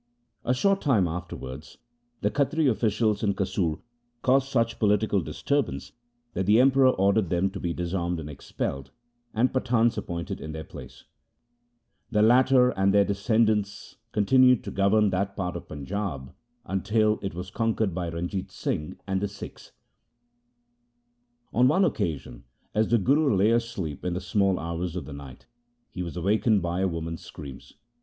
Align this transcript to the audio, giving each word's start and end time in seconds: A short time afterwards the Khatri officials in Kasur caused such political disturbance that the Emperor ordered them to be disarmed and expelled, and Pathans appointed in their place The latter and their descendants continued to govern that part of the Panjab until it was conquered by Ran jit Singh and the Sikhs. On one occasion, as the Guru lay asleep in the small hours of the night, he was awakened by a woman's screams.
A 0.43 0.55
short 0.55 0.81
time 0.81 1.07
afterwards 1.07 1.77
the 2.21 2.31
Khatri 2.31 2.67
officials 2.67 3.21
in 3.21 3.35
Kasur 3.35 3.81
caused 4.23 4.47
such 4.47 4.79
political 4.79 5.21
disturbance 5.21 5.91
that 6.33 6.47
the 6.47 6.59
Emperor 6.59 6.87
ordered 6.89 7.29
them 7.29 7.51
to 7.51 7.59
be 7.59 7.71
disarmed 7.71 8.19
and 8.19 8.27
expelled, 8.27 8.89
and 9.35 9.53
Pathans 9.53 9.99
appointed 9.99 10.41
in 10.41 10.53
their 10.53 10.63
place 10.63 11.03
The 12.09 12.23
latter 12.23 12.71
and 12.71 12.91
their 12.91 13.05
descendants 13.05 13.97
continued 14.11 14.63
to 14.63 14.71
govern 14.71 15.11
that 15.11 15.35
part 15.35 15.55
of 15.55 15.67
the 15.67 15.75
Panjab 15.75 16.33
until 16.65 17.19
it 17.21 17.35
was 17.35 17.51
conquered 17.51 17.93
by 17.93 18.09
Ran 18.09 18.27
jit 18.27 18.49
Singh 18.49 18.97
and 19.05 19.21
the 19.21 19.27
Sikhs. 19.27 19.71
On 21.53 21.67
one 21.67 21.85
occasion, 21.85 22.45
as 22.73 22.87
the 22.87 22.97
Guru 22.97 23.35
lay 23.35 23.51
asleep 23.51 24.03
in 24.03 24.15
the 24.15 24.19
small 24.19 24.57
hours 24.59 24.95
of 24.95 25.05
the 25.05 25.13
night, 25.13 25.45
he 25.91 26.01
was 26.01 26.17
awakened 26.17 26.63
by 26.63 26.79
a 26.79 26.87
woman's 26.87 27.21
screams. 27.23 27.73